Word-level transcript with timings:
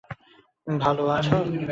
ভালো 0.67 1.03
আছো? 1.11 1.37